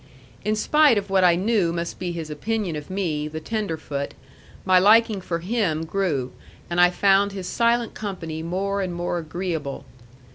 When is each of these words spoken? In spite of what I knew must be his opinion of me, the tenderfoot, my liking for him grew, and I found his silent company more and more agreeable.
In 0.43 0.55
spite 0.55 0.97
of 0.97 1.11
what 1.11 1.23
I 1.23 1.35
knew 1.35 1.71
must 1.71 1.99
be 1.99 2.11
his 2.11 2.31
opinion 2.31 2.75
of 2.75 2.89
me, 2.89 3.27
the 3.27 3.39
tenderfoot, 3.39 4.15
my 4.65 4.79
liking 4.79 5.21
for 5.21 5.37
him 5.41 5.85
grew, 5.85 6.31
and 6.71 6.81
I 6.81 6.89
found 6.89 7.33
his 7.33 7.45
silent 7.47 7.93
company 7.93 8.41
more 8.41 8.81
and 8.81 8.95
more 8.95 9.19
agreeable. 9.19 9.85